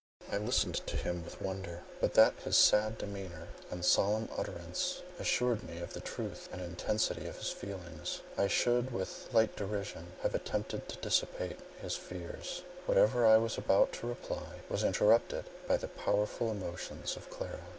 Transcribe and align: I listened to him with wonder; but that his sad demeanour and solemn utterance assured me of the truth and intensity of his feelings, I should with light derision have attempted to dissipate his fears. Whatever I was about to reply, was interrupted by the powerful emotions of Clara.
I 0.31 0.37
listened 0.39 0.77
to 0.87 0.97
him 0.97 1.23
with 1.23 1.43
wonder; 1.43 1.83
but 1.99 2.15
that 2.15 2.33
his 2.43 2.57
sad 2.57 2.97
demeanour 2.97 3.49
and 3.69 3.85
solemn 3.85 4.29
utterance 4.35 5.03
assured 5.19 5.61
me 5.61 5.77
of 5.77 5.93
the 5.93 5.99
truth 6.01 6.49
and 6.51 6.59
intensity 6.59 7.27
of 7.27 7.37
his 7.37 7.51
feelings, 7.51 8.21
I 8.35 8.47
should 8.47 8.89
with 8.91 9.29
light 9.31 9.55
derision 9.55 10.13
have 10.23 10.33
attempted 10.33 10.89
to 10.89 10.97
dissipate 10.97 11.59
his 11.79 11.95
fears. 11.95 12.63
Whatever 12.87 13.27
I 13.27 13.37
was 13.37 13.59
about 13.59 13.91
to 13.91 14.07
reply, 14.07 14.61
was 14.69 14.83
interrupted 14.83 15.45
by 15.67 15.77
the 15.77 15.87
powerful 15.87 16.49
emotions 16.49 17.15
of 17.15 17.29
Clara. 17.29 17.59